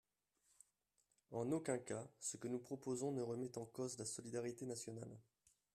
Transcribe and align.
En 1.29 1.51
aucun 1.51 1.77
cas 1.77 2.07
ce 2.19 2.35
que 2.35 2.47
nous 2.47 2.57
proposons 2.57 3.11
ne 3.11 3.21
remet 3.21 3.55
en 3.59 3.65
cause 3.65 3.99
la 3.99 4.05
solidarité 4.05 4.65
nationale. 4.65 5.15